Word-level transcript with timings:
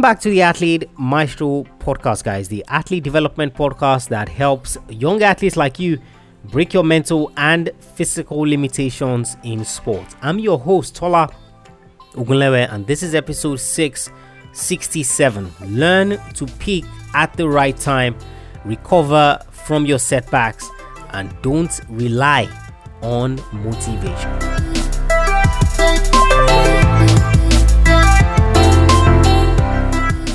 back 0.00 0.18
to 0.22 0.30
the 0.30 0.42
Athlete 0.42 0.90
Maestro 0.98 1.62
podcast, 1.78 2.24
guys. 2.24 2.48
The 2.48 2.64
athlete 2.66 3.04
development 3.04 3.54
podcast 3.54 4.08
that 4.08 4.28
helps 4.28 4.76
young 4.88 5.22
athletes 5.22 5.56
like 5.56 5.78
you 5.78 6.00
break 6.46 6.74
your 6.74 6.82
mental 6.82 7.30
and 7.36 7.70
physical 7.94 8.40
limitations 8.40 9.36
in 9.44 9.64
sports. 9.64 10.16
I'm 10.20 10.40
your 10.40 10.58
host, 10.58 10.96
Tola 10.96 11.32
Ogunlewe, 12.14 12.72
and 12.72 12.84
this 12.88 13.04
is 13.04 13.14
episode 13.14 13.60
667. 13.60 15.48
Learn 15.66 16.18
to 16.34 16.46
peak 16.58 16.84
at 17.14 17.32
the 17.34 17.48
right 17.48 17.76
time, 17.76 18.16
recover 18.64 19.38
from 19.52 19.86
your 19.86 20.00
setbacks, 20.00 20.68
and 21.12 21.32
don't 21.42 21.80
rely 21.88 22.48
on 23.02 23.40
motivation. 23.52 24.30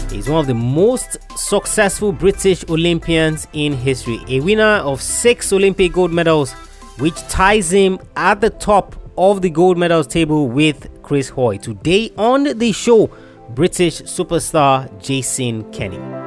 He's 0.10 0.30
one 0.30 0.40
of 0.40 0.48
the 0.48 0.56
most 0.56 1.18
successful 1.38 2.12
British 2.12 2.64
Olympians 2.70 3.48
in 3.54 3.74
history, 3.74 4.20
a 4.28 4.40
winner 4.40 4.78
of 4.78 5.02
six 5.02 5.54
Olympic 5.54 5.94
gold 5.94 6.12
medals, 6.12 6.54
which 6.98 7.16
ties 7.28 7.72
him 7.72 8.00
at 8.16 8.42
the 8.42 8.50
top 8.50 8.96
of 9.18 9.42
the 9.42 9.50
gold 9.50 9.78
medals 9.78 10.08
table 10.08 10.48
with 10.48 10.90
Chris 11.04 11.30
Hoy. 11.30 11.58
Today 11.58 12.12
on 12.18 12.58
the 12.58 12.72
show, 12.72 13.10
British 13.50 14.02
superstar 14.02 14.90
Jason 15.02 15.72
Kenny. 15.72 16.25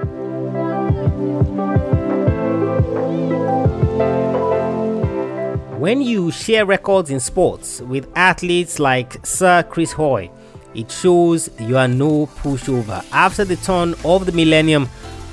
When 5.79 6.03
you 6.03 6.33
share 6.33 6.67
records 6.67 7.09
in 7.09 7.21
sports 7.21 7.81
with 7.83 8.11
athletes 8.17 8.81
like 8.81 9.25
Sir 9.25 9.63
Chris 9.63 9.93
Hoy, 9.93 10.29
it 10.75 10.91
shows 10.91 11.49
you 11.61 11.77
are 11.77 11.87
no 11.87 12.27
pushover. 12.27 13.05
After 13.13 13.45
the 13.45 13.55
turn 13.55 13.95
of 14.05 14.27
the 14.27 14.33
millennium, 14.33 14.89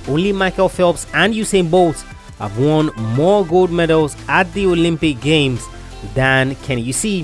only 0.07 0.31
Michael 0.31 0.69
Phelps 0.69 1.07
and 1.15 1.33
Usain 1.33 1.71
Bolt 1.71 1.99
have 2.37 2.59
won 2.59 2.91
more 3.15 3.43
gold 3.43 3.71
medals 3.71 4.15
at 4.27 4.53
the 4.53 4.67
Olympic 4.67 5.19
Games 5.19 5.65
than 6.13 6.53
Kenny. 6.57 6.83
You 6.83 6.93
see, 6.93 7.23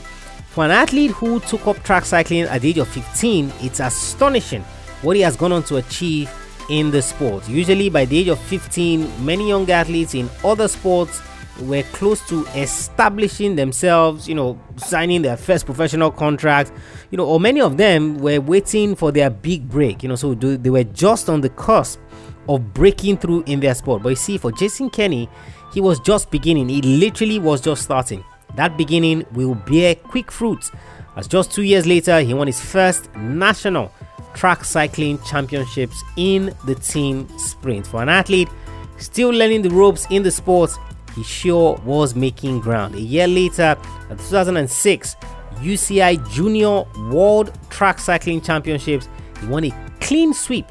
for 0.50 0.66
an 0.66 0.72
athlete 0.72 1.12
who 1.12 1.42
took 1.42 1.68
up 1.68 1.84
track 1.84 2.06
cycling 2.06 2.46
at 2.46 2.62
the 2.64 2.70
age 2.70 2.80
of 2.80 2.88
15, 2.88 3.54
it's 3.60 3.82
astonishing 3.82 4.64
what 5.04 5.16
he 5.16 5.22
has 5.22 5.36
gone 5.36 5.52
on 5.52 5.62
to 5.66 5.76
achieve 5.76 6.28
in 6.72 6.90
the 6.90 7.04
sport. 7.04 7.48
Usually, 7.48 7.92
by 7.92 8.06
the 8.06 8.18
age 8.18 8.30
of 8.30 8.40
15, 8.40 9.24
many 9.24 9.48
young 9.48 9.70
athletes 9.70 10.16
in 10.16 10.28
other 10.44 10.68
sports 10.68 11.22
were 11.60 11.84
close 11.92 12.26
to 12.28 12.46
establishing 12.56 13.56
themselves, 13.56 14.28
you 14.28 14.36
know, 14.36 14.60
signing 14.78 15.22
their 15.22 15.38
first 15.38 15.66
professional 15.66 16.12
contract, 16.12 16.72
you 17.12 17.18
know, 17.18 17.26
or 17.26 17.40
many 17.40 17.62
of 17.62 17.78
them 17.78 18.18
were 18.18 18.40
waiting 18.40 18.96
for 18.96 19.12
their 19.12 19.30
big 19.30 19.70
break, 19.70 20.02
you 20.04 20.10
know, 20.10 20.16
so 20.16 20.34
they 20.34 20.70
were 20.70 20.84
just 20.84 21.30
on 21.30 21.42
the 21.42 21.50
cusp 21.50 22.00
of 22.50 22.74
breaking 22.74 23.18
through 23.18 23.44
in 23.46 23.60
their 23.60 23.76
sport. 23.76 24.02
But 24.02 24.10
you 24.10 24.16
see, 24.16 24.38
for 24.38 24.52
Jason 24.52 24.90
Kenny, 24.90 25.30
he 25.74 25.82
was 25.82 26.00
just 26.00 26.32
beginning, 26.32 26.70
he 26.70 26.82
literally 26.82 27.40
was 27.40 27.62
just 27.62 27.84
starting. 27.84 28.24
That 28.56 28.78
beginning 28.78 29.26
will 29.34 29.56
bear 29.56 29.96
quick 29.96 30.32
fruit, 30.32 30.72
as 31.16 31.28
just 31.28 31.52
two 31.52 31.64
years 31.64 31.86
later, 31.86 32.22
he 32.22 32.34
won 32.34 32.48
his 32.48 32.60
first 32.60 33.14
national 33.16 33.94
track 34.34 34.64
cycling 34.64 35.20
championships 35.24 36.02
in 36.16 36.56
the 36.66 36.76
team 36.76 37.28
sprint. 37.38 37.86
For 37.86 38.02
an 38.02 38.10
athlete 38.10 38.48
still 38.98 39.30
learning 39.30 39.64
the 39.64 39.70
ropes 39.70 40.08
in 40.10 40.24
the 40.24 40.32
sport, 40.32 40.72
he 41.16 41.24
sure 41.24 41.76
was 41.86 42.16
making 42.16 42.60
ground. 42.60 42.96
A 42.96 43.02
year 43.02 43.28
later, 43.28 43.78
at 44.10 44.20
2006 44.20 45.16
UCI 45.62 46.30
Junior 46.32 46.84
World 47.12 47.52
Track 47.70 48.00
Cycling 48.00 48.42
Championships, 48.42 49.08
he 49.40 49.48
won 49.48 49.66
a 49.66 49.72
clean 50.00 50.34
sweep 50.34 50.66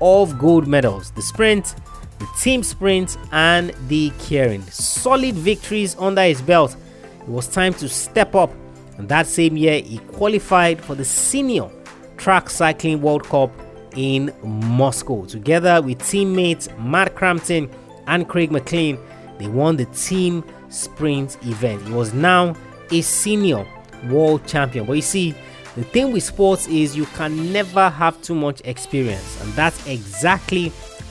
of 0.00 0.38
gold 0.38 0.66
medals 0.66 1.10
the 1.12 1.22
sprint, 1.22 1.76
the 2.18 2.26
team 2.40 2.62
sprint, 2.62 3.16
and 3.32 3.72
the 3.88 4.10
keirin. 4.10 4.62
Solid 4.70 5.34
victories 5.34 5.96
under 5.98 6.22
his 6.22 6.40
belt. 6.42 6.76
It 7.20 7.28
was 7.28 7.46
time 7.46 7.74
to 7.74 7.88
step 7.88 8.34
up, 8.34 8.50
and 8.98 9.08
that 9.08 9.26
same 9.26 9.56
year, 9.56 9.80
he 9.80 9.98
qualified 9.98 10.82
for 10.82 10.94
the 10.94 11.04
Senior 11.04 11.68
Track 12.16 12.50
Cycling 12.50 13.00
World 13.00 13.24
Cup 13.24 13.50
in 13.96 14.32
Moscow. 14.42 15.24
Together 15.24 15.82
with 15.82 16.04
teammates 16.08 16.68
Matt 16.78 17.14
Crampton 17.14 17.70
and 18.06 18.28
Craig 18.28 18.50
McLean, 18.50 18.98
they 19.38 19.46
won 19.46 19.76
the 19.76 19.86
team 19.86 20.44
sprint 20.68 21.36
event. 21.44 21.86
He 21.86 21.92
was 21.92 22.14
now 22.14 22.54
a 22.90 23.00
senior 23.00 23.66
world 24.08 24.46
champion. 24.46 24.86
But 24.86 24.94
you 24.94 25.02
see, 25.02 25.34
the 25.74 25.84
thing 25.84 26.12
with 26.12 26.22
sports 26.22 26.66
is 26.68 26.96
you 26.96 27.06
can 27.06 27.52
never 27.52 27.88
have 27.88 28.20
too 28.22 28.34
much 28.34 28.60
experience, 28.64 29.40
and 29.42 29.52
that's 29.54 29.86
exactly 29.86 30.68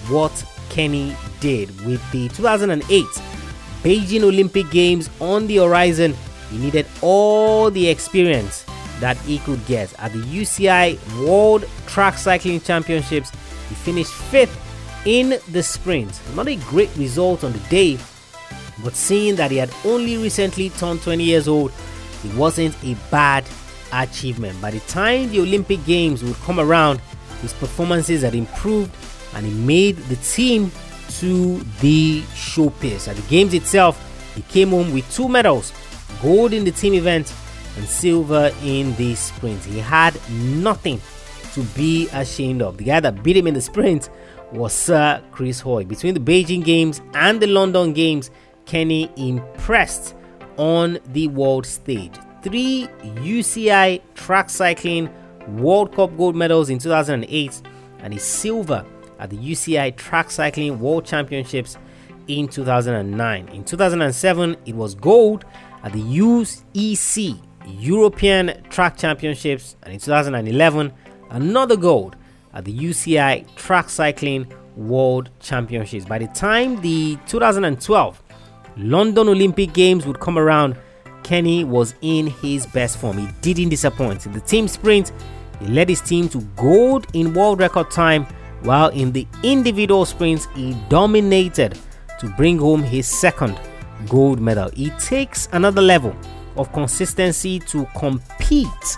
what 0.08 0.32
Kenny 0.70 1.16
did 1.40 1.70
with 1.86 2.02
the 2.12 2.30
2008 2.30 3.06
Beijing 3.84 4.24
Olympic 4.24 4.70
Games 4.70 5.10
on 5.20 5.48
the 5.48 5.58
horizon. 5.58 6.16
He 6.52 6.58
needed 6.58 6.86
all 7.02 7.72
the 7.72 7.88
experience 7.88 8.66
that 9.00 9.18
he 9.18 9.40
could 9.40 9.66
get 9.66 9.92
at 10.00 10.14
the 10.14 10.20
UCI 10.20 11.00
World 11.26 11.66
Track 11.88 12.18
Cycling 12.18 12.62
Championships. 12.62 13.32
He 13.68 13.76
finished 13.76 14.14
fifth 14.14 14.56
in 15.06 15.40
the 15.52 15.64
sprint. 15.64 16.20
Not 16.36 16.48
a 16.48 16.56
great 16.56 16.96
result 16.98 17.44
on 17.44 17.54
the 17.54 17.60
day, 17.70 17.98
but 18.84 18.96
seeing 18.96 19.36
that 19.36 19.52
he 19.52 19.58
had 19.58 19.72
only 19.86 20.18
recently 20.18 20.70
turned 20.72 21.02
20 21.02 21.24
years 21.24 21.48
old, 21.48 21.72
it 22.24 22.34
wasn't 22.36 22.76
a 22.84 22.96
bad 23.10 23.46
achievement. 23.94 24.60
By 24.62 24.72
the 24.72 24.80
time 24.82 25.30
the 25.30 25.40
Olympic 25.40 25.84
Games 25.86 26.24
would 26.24 26.36
come 26.38 26.60
around, 26.60 27.02
his 27.42 27.54
performances 27.54 28.22
had 28.22 28.36
improved 28.36 28.92
and 29.36 29.46
he 29.46 29.54
made 29.54 29.98
the 29.98 30.16
team 30.18 30.72
to 31.20 31.60
the 31.82 32.22
showpiece. 32.34 33.08
At 33.08 33.16
the 33.16 33.22
Games 33.24 33.54
itself, 33.54 34.00
he 34.36 34.42
came 34.44 34.70
home 34.70 34.94
with 34.94 35.12
two 35.14 35.28
medals 35.28 35.74
gold 36.22 36.54
in 36.54 36.64
the 36.64 36.72
team 36.72 36.94
event 36.94 37.34
and 37.78 37.86
silver 37.86 38.52
in 38.64 38.96
the 38.96 39.16
sprint. 39.16 39.64
He 39.64 39.80
had 39.80 40.20
nothing 40.30 41.02
to 41.54 41.62
be 41.76 42.08
ashamed 42.10 42.62
of. 42.62 42.78
The 42.78 42.84
guy 42.86 43.00
that 43.00 43.24
beat 43.24 43.38
him 43.38 43.48
in 43.48 43.54
the 43.54 43.62
sprint 43.72 44.10
was 44.52 44.74
Sir 44.74 45.22
Chris 45.32 45.60
Hoy. 45.60 45.86
Between 45.86 46.14
the 46.14 46.20
Beijing 46.20 46.64
Games 46.64 47.02
and 47.14 47.42
the 47.42 47.48
London 47.48 47.94
Games, 47.94 48.30
Kenny 48.72 49.12
impressed 49.18 50.16
on 50.56 50.98
the 51.08 51.28
world 51.28 51.66
stage. 51.66 52.14
Three 52.42 52.88
UCI 53.04 54.00
track 54.16 54.50
cycling 54.50 55.10
World 55.58 55.94
Cup 55.94 56.16
gold 56.16 56.38
medals 56.38 56.70
in 56.70 56.80
2008 56.80 57.62
and 58.00 58.14
a 58.14 58.18
silver 58.18 58.86
at 59.20 59.30
the 59.30 59.36
UCI 59.36 59.98
Track 59.98 60.32
Cycling 60.32 60.80
World 60.80 61.04
Championships 61.04 61.78
in 62.30 62.48
2009. 62.48 63.50
In 63.50 63.66
2007, 63.66 64.56
it 64.66 64.74
was 64.74 64.96
gold 64.96 65.44
at 65.84 65.92
the 65.92 66.02
UEC 66.02 67.42
European 67.68 68.64
Track 68.70 68.96
Championships, 68.96 69.76
and 69.84 69.94
in 69.94 70.00
2011, 70.00 70.94
another 71.32 71.76
gold 71.76 72.16
at 72.54 72.64
the 72.64 72.74
UCI 72.74 73.54
Track 73.58 73.90
Cycling 73.90 74.50
World 74.78 75.30
Championships. 75.42 76.06
By 76.06 76.20
the 76.20 76.28
time 76.28 76.80
the 76.80 77.18
2012 77.28 78.24
London 78.78 79.28
Olympic 79.28 79.74
Games 79.74 80.06
would 80.06 80.20
come 80.20 80.38
around, 80.38 80.76
Kenny 81.24 81.64
was 81.64 81.94
in 82.02 82.28
his 82.28 82.66
best 82.66 82.98
form. 82.98 83.18
He 83.18 83.28
didn't 83.54 83.70
disappoint. 83.70 84.26
In 84.26 84.32
the 84.32 84.42
team 84.42 84.68
sprint, 84.68 85.12
he 85.60 85.68
led 85.68 85.90
his 85.90 86.02
team 86.02 86.28
to 86.30 86.40
gold 86.56 87.08
in 87.14 87.34
world 87.34 87.60
record 87.60 87.92
time, 87.92 88.26
while 88.62 88.90
in 88.90 89.12
the 89.12 89.28
individual 89.44 90.06
sprints, 90.06 90.48
he 90.56 90.76
dominated 90.90 91.78
to 92.20 92.28
bring 92.38 92.60
home 92.60 92.84
his 92.84 93.08
second 93.08 93.60
gold 94.08 94.40
medal. 94.40 94.70
It 94.76 94.98
takes 95.00 95.48
another 95.52 95.82
level 95.82 96.16
of 96.58 96.72
consistency 96.74 97.60
to 97.60 97.86
compete 97.98 98.98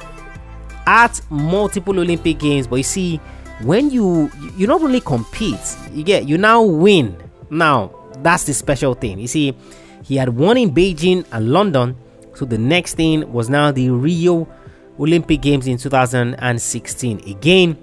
at 0.86 1.22
multiple 1.30 2.00
Olympic 2.00 2.40
games, 2.40 2.68
but 2.68 2.78
you 2.78 2.84
see, 2.84 3.18
when 3.62 3.90
you 3.90 4.30
you 4.58 4.68
not 4.68 4.82
only 4.82 5.00
compete, 5.00 5.78
you 5.94 6.04
get 6.04 6.28
you 6.28 6.38
now 6.38 6.62
win. 6.62 7.18
Now 7.50 7.92
that's 8.24 8.46
the 8.46 8.54
special 8.54 8.94
thing. 8.94 9.20
You 9.20 9.28
see, 9.28 9.56
he 10.04 10.16
had 10.16 10.30
won 10.30 10.58
in 10.58 10.74
Beijing 10.74 11.26
and 11.32 11.52
London, 11.52 11.96
so 12.34 12.46
the 12.46 12.58
next 12.58 12.96
thing 12.96 13.32
was 13.32 13.50
now 13.50 13.72
the 13.72 13.90
Rio 13.90 14.48
Olympic 15.00 15.42
Games 15.42 15.68
in 15.68 15.78
2016. 15.78 17.30
Again, 17.30 17.78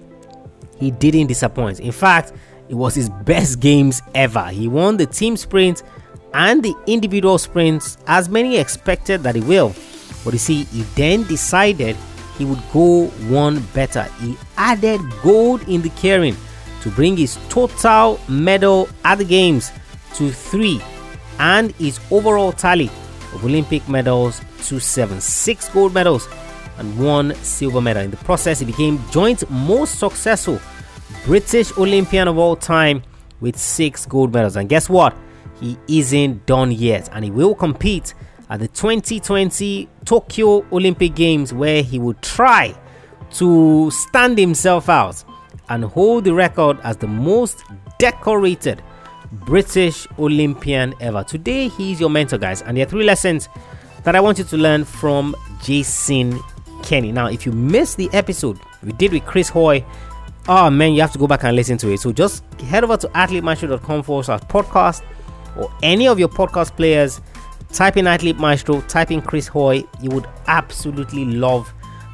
he 0.78 0.90
didn't 0.90 1.26
disappoint. 1.26 1.81
In 1.81 1.92
fact, 1.92 2.32
it 2.69 2.75
was 2.75 2.94
his 2.94 3.10
best 3.10 3.60
games 3.60 4.00
ever. 4.14 4.46
He 4.48 4.69
won 4.69 4.96
the 4.96 5.06
team 5.06 5.37
sprint 5.37 5.82
and 6.32 6.62
the 6.62 6.75
individual 6.87 7.38
sprints 7.38 7.98
as 8.06 8.28
many 8.28 8.56
expected 8.56 9.22
that 9.22 9.34
he 9.34 9.40
will. 9.40 9.75
But 10.25 10.34
you 10.34 10.38
see, 10.38 10.64
he 10.64 10.82
then 10.94 11.25
decided 11.25 11.96
he 12.38 12.44
would 12.44 12.62
go 12.72 13.06
one 13.28 13.60
better. 13.75 14.04
He 14.20 14.37
added 14.56 15.00
gold 15.22 15.69
in 15.69 15.82
the 15.82 15.90
keirin 15.90 16.37
to 16.82 16.90
bring 16.90 17.16
his 17.16 17.38
total 17.48 18.20
medal 18.28 18.88
at 19.04 19.19
the 19.19 19.25
games 19.25 19.72
to 20.15 20.31
three, 20.31 20.81
and 21.39 21.73
his 21.73 22.01
overall 22.11 22.53
tally 22.53 22.91
of 23.35 23.45
Olympic 23.45 23.89
medals 23.89 24.41
to 24.65 24.81
seven, 24.81 25.21
six 25.21 25.69
gold 25.69 25.95
medals 25.95 26.29
and 26.79 26.99
one 26.99 27.35
silver 27.37 27.81
medal. 27.81 28.03
In 28.03 28.11
the 28.11 28.17
process, 28.19 28.61
he 28.61 28.67
became 28.67 29.03
joint 29.11 29.49
most 29.51 29.99
successful 29.99 30.61
British 31.25 31.77
Olympian 31.77 32.29
of 32.29 32.39
all 32.39 32.57
time 32.57 33.03
with 33.41 33.57
six 33.57 34.07
gold 34.07 34.33
medals. 34.33 34.57
And 34.57 34.69
guess 34.69 34.89
what? 34.89 35.17
He 35.61 35.77
isn't 35.89 36.47
done 36.47 36.73
yet, 36.73 37.09
and 37.12 37.25
he 37.25 37.31
will 37.31 37.55
compete 37.55 38.15
at 38.49 38.61
the 38.61 38.69
2020 38.69 39.89
Tokyo 40.05 40.65
Olympic 40.73 41.15
Games, 41.15 41.53
where 41.53 41.83
he 41.83 41.99
will 41.99 42.15
try 42.15 42.75
to 43.35 43.91
stand 43.91 44.39
himself 44.39 44.89
out 44.89 45.23
and 45.69 45.85
hold 45.85 46.25
the 46.25 46.35
record 46.35 46.79
as 46.83 46.97
the 46.97 47.07
most 47.07 47.62
decorated 47.99 48.83
British 49.32 50.06
Olympian 50.19 50.94
ever. 51.00 51.25
Today, 51.25 51.69
he's 51.69 52.00
your 52.00 52.11
mentor, 52.11 52.38
guys, 52.38 52.62
and 52.62 52.77
there 52.77 52.87
are 52.87 52.88
three 52.88 53.05
lessons 53.05 53.49
that 54.05 54.17
I 54.17 54.21
want 54.21 54.38
you 54.38 54.44
to 54.44 54.56
learn 54.56 54.85
from 54.85 55.37
Jason 55.62 56.41
Kenny. 56.82 57.12
Now, 57.12 57.27
if 57.27 57.47
you 57.47 57.53
missed 57.53 57.97
the 57.97 58.09
episode 58.12 58.59
we 58.82 58.93
did 58.93 59.12
with 59.12 59.25
Chris 59.27 59.49
Hoy, 59.49 59.85
oh 60.49 60.71
man, 60.71 60.93
you 60.93 61.00
have 61.00 61.12
to 61.12 61.19
go 61.19 61.27
back 61.27 61.44
and 61.44 61.55
listen 61.55 61.79
to 61.79 61.91
it. 61.91 62.00
So 62.00 62.12
just 62.12 62.43
head 62.62 62.85
over 62.85 62.97
to 62.97 63.09
athletemaestro.com 63.09 64.03
forward 64.03 64.25
slash 64.25 64.41
podcast 64.43 65.03
or 65.56 65.71
any 65.83 66.09
of 66.09 66.19
your 66.19 66.29
podcast 66.29 66.76
players. 66.76 67.21
Type 67.73 67.97
in 67.97 68.06
Athlete 68.06 68.37
Maestro, 68.38 68.81
type 68.83 69.11
in 69.11 69.23
Chris 69.23 69.47
Hoy. 69.47 69.85
You 70.00 70.11
would 70.11 70.26
absolutely 70.49 71.25
love 71.25 71.73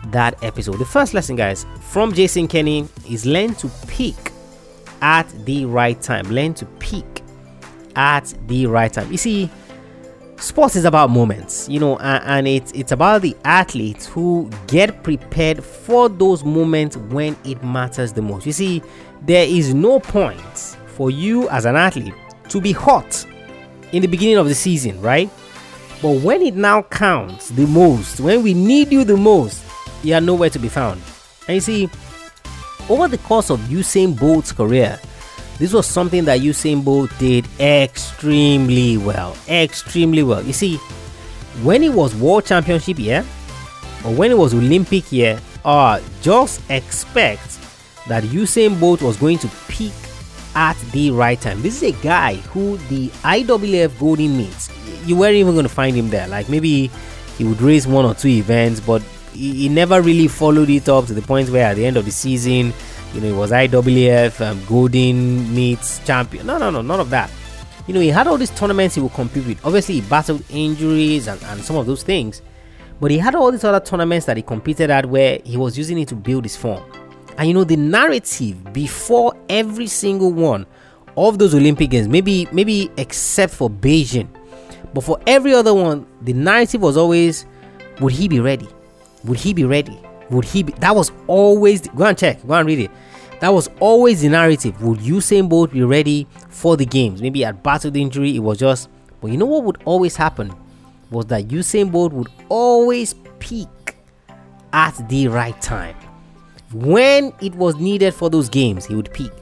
that 0.09 0.43
episode. 0.45 0.79
The 0.79 0.85
first 0.85 1.15
lesson, 1.15 1.37
guys, 1.37 1.65
from 1.81 2.13
Jason 2.13 2.47
Kenny 2.47 2.89
is 3.09 3.25
learn 3.25 3.55
to 3.57 3.69
peak 3.87 4.33
at 5.01 5.29
the 5.45 5.65
right 5.67 6.01
time. 6.01 6.27
Learn 6.31 6.55
to 6.55 6.67
peak 6.79 7.23
at 7.95 8.33
the 8.47 8.67
right 8.67 8.93
time. 8.93 9.11
You 9.11 9.19
see, 9.19 9.51
sports 10.37 10.77
is 10.77 10.85
about 10.85 11.11
moments, 11.11 11.69
you 11.69 11.81
know, 11.81 11.99
and, 11.99 12.25
and 12.25 12.49
it's 12.49 12.73
it's 12.73 12.93
about 12.93 13.23
the 13.23 13.37
athletes 13.45 14.07
who 14.07 14.51
get 14.67 15.03
prepared 15.03 15.63
for 15.65 16.09
those 16.09 16.45
moments 16.45 16.97
when 16.97 17.37
it 17.45 17.63
matters 17.63 18.13
the 18.13 18.23
most. 18.23 18.47
You 18.47 18.53
see, 18.53 18.83
there 19.23 19.47
is 19.47 19.75
no 19.75 20.01
point 20.01 20.77
for 20.87 21.11
you 21.11 21.49
as 21.49 21.65
an 21.65 21.77
athlete 21.77 22.15
to 22.49 22.61
be 22.61 22.73
hot 22.73 23.27
in 23.93 24.03
the 24.03 24.09
beginning 24.09 24.37
of 24.37 24.49
the 24.49 24.55
season, 24.55 25.01
right? 25.01 25.31
But 26.03 26.21
when 26.21 26.43
it 26.43 26.55
now 26.55 26.83
counts 26.83 27.49
the 27.49 27.67
most, 27.67 28.21
when 28.21 28.43
we 28.43 28.53
need 28.53 28.93
you 28.93 29.05
the 29.05 29.17
most, 29.17 29.65
you 30.03 30.15
are 30.15 30.21
nowhere 30.21 30.51
to 30.51 30.59
be 30.59 30.69
found. 30.69 31.01
And 31.49 31.55
you 31.55 31.61
see, 31.61 31.89
over 32.89 33.09
the 33.09 33.19
course 33.19 33.51
of 33.51 33.61
Usain 33.61 34.19
Bolt's 34.19 34.53
career, 34.53 34.99
this 35.59 35.73
was 35.73 35.87
something 35.87 36.25
that 36.27 36.41
Usain 36.41 36.85
Bolt 36.85 37.11
did 37.19 37.47
extremely 37.59 38.99
well. 38.99 39.37
Extremely 39.49 40.23
well. 40.23 40.43
You 40.43 40.53
see, 40.53 40.77
when 41.63 41.83
it 41.83 41.93
was 41.93 42.15
World 42.15 42.45
Championship 42.45 42.99
year 42.99 43.25
or 44.05 44.15
when 44.15 44.31
it 44.31 44.37
was 44.37 44.53
Olympic 44.53 45.11
year, 45.11 45.41
uh, 45.65 46.01
just 46.21 46.61
expect 46.71 47.59
that 48.09 48.23
Usain 48.25 48.79
Bolt 48.79 49.03
was 49.03 49.17
going 49.17 49.39
to 49.39 49.49
peak 49.69 49.95
at 50.55 50.77
the 50.93 51.11
right 51.11 51.41
time. 51.41 51.61
This 51.63 51.83
is 51.83 51.95
a 51.95 52.03
guy 52.03 52.35
who 52.35 52.77
the 52.89 53.09
IAAF 53.09 53.99
Golden 53.99 54.37
meets. 54.37 54.71
You 55.07 55.17
weren't 55.17 55.35
even 55.35 55.55
going 55.55 55.67
to 55.67 55.73
find 55.73 55.97
him 55.97 56.11
there. 56.11 56.29
Like 56.29 56.49
maybe 56.49 56.91
he 57.37 57.45
would 57.45 57.61
race 57.61 57.87
one 57.87 58.05
or 58.05 58.15
two 58.15 58.29
events, 58.29 58.81
but 58.81 59.03
he, 59.37 59.55
he 59.55 59.69
never 59.69 60.01
really 60.03 60.29
followed 60.29 60.71
it 60.71 60.89
up 60.89 61.07
to 61.07 61.15
the 61.15 61.23
point 61.23 61.51
where 61.51 61.67
at 61.67 61.77
the 61.77 61.87
end 61.87 61.97
of 61.97 62.05
the 62.05 62.11
season 62.11 62.73
you 63.17 63.23
know, 63.23 63.29
it 63.29 63.37
was 63.37 63.51
IAAF, 63.51 64.45
um, 64.45 64.63
Golden 64.67 65.55
Meets 65.55 66.05
Champion. 66.05 66.47
No, 66.47 66.59
no, 66.59 66.71
no, 66.71 66.83
none 66.83 67.01
of 67.01 67.09
that. 67.11 67.31
You 67.87 67.95
know, 67.95 68.01
he 68.01 68.09
had 68.09 68.27
all 68.27 68.37
these 68.37 68.51
tournaments 68.51 68.97
he 68.97 69.01
would 69.01 69.15
compete 69.15 69.47
with. 69.47 69.65
Obviously, 69.65 69.97
he 69.97 70.01
battled 70.03 70.43
injuries 70.51 71.27
and, 71.27 71.43
and 71.45 71.63
some 71.63 71.77
of 71.77 71.87
those 71.87 72.03
things. 72.03 72.43
But 73.01 73.11
he 73.11 73.19
had 73.19 73.35
all 73.35 73.51
these 73.51 73.65
other 73.65 73.81
tournaments 73.81 74.27
that 74.27 74.37
he 74.37 74.43
competed 74.43 74.91
at 74.91 75.07
where 75.07 75.39
he 75.45 75.57
was 75.57 75.79
using 75.79 75.99
it 75.99 76.09
to 76.09 76.15
build 76.15 76.45
his 76.45 76.57
form. 76.57 76.83
And 77.39 77.49
you 77.49 77.55
know, 77.55 77.65
the 77.65 77.77
narrative 77.77 78.73
before 78.73 79.35
every 79.49 79.87
single 79.87 80.33
one 80.33 80.67
of 81.17 81.39
those 81.39 81.55
Olympic 81.55 81.91
Games, 81.91 82.09
maybe 82.09 82.49
maybe 82.53 82.91
except 82.97 83.55
for 83.55 83.71
Beijing, 83.71 84.29
but 84.93 85.05
for 85.05 85.19
every 85.27 85.55
other 85.55 85.75
one, 85.75 86.07
the 86.23 86.33
narrative 86.33 86.81
was 86.83 86.97
always, 86.97 87.47
would 88.01 88.13
he 88.13 88.29
be 88.29 88.41
ready? 88.41 88.69
Would 89.27 89.39
he 89.39 89.53
be 89.53 89.65
ready? 89.65 90.01
Would 90.31 90.45
he 90.45 90.63
be? 90.63 90.73
That 90.75 90.95
was 90.95 91.13
always. 91.27 91.83
Go 91.89 92.05
and 92.05 92.19
check. 92.19 92.45
Go 92.47 92.55
and 92.55 92.67
read 92.67 92.79
it. 92.81 92.91
That 93.41 93.51
was 93.53 93.69
always 93.81 94.23
the 94.23 94.29
narrative. 94.29 94.81
Would 94.83 95.01
Usain 95.01 95.49
Bolt 95.49 95.73
be 95.73 95.83
ready 95.83 96.27
for 96.49 96.77
the 96.77 96.87
games? 96.87 97.21
Maybe 97.21 97.45
at 97.45 97.63
battled 97.63 97.97
injury, 97.97 98.35
it 98.35 98.41
was 98.41 98.59
just. 98.59 98.89
But 99.21 99.31
you 99.31 99.37
know 99.37 99.47
what 99.47 99.65
would 99.65 99.83
always 99.85 100.17
happen 100.17 100.55
was 101.11 101.27
that 101.27 101.49
Usain 101.49 101.93
Bolt 101.93 102.13
would 102.13 102.29
always 102.49 103.15
peak 103.39 103.69
at 104.73 105.09
the 105.09 105.29
right 105.29 105.61
time. 105.61 105.97
When 106.73 107.33
it 107.41 107.55
was 107.55 107.77
needed 107.77 108.15
for 108.15 108.29
those 108.31 108.49
games, 108.49 108.87
he 108.87 108.95
would 108.95 109.13
peak. 109.13 109.33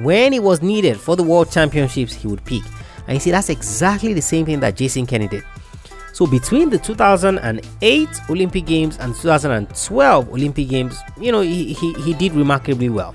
When 0.00 0.32
it 0.32 0.42
was 0.42 0.62
needed 0.62 0.98
for 0.98 1.16
the 1.16 1.22
World 1.22 1.50
Championships, 1.50 2.14
he 2.14 2.26
would 2.26 2.44
peak. 2.44 2.64
And 3.06 3.14
you 3.14 3.20
see, 3.20 3.30
that's 3.30 3.50
exactly 3.50 4.14
the 4.14 4.22
same 4.22 4.46
thing 4.46 4.60
that 4.60 4.76
Jason 4.76 5.06
Kenny 5.06 5.28
did. 5.28 5.44
So 6.16 6.26
between 6.26 6.70
the 6.70 6.78
2008 6.78 8.08
Olympic 8.30 8.64
Games 8.64 8.96
and 8.96 9.14
2012 9.14 10.28
Olympic 10.30 10.66
Games, 10.66 10.98
you 11.20 11.30
know, 11.30 11.42
he, 11.42 11.74
he, 11.74 11.92
he 11.92 12.14
did 12.14 12.32
remarkably 12.32 12.88
well. 12.88 13.12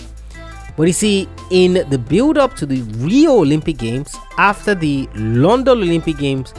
But 0.77 0.86
you 0.86 0.94
see, 0.94 1.27
in 1.50 1.83
the 1.89 1.98
build 1.98 2.38
up 2.38 2.56
to 2.57 2.68
the 2.68 2.83
Rio 3.00 3.39
Olympic 3.39 3.80
Games, 3.80 4.15
after 4.38 4.75
the 4.75 5.09
London 5.15 5.80
Olympic 5.80 6.19
Games, 6.19 6.53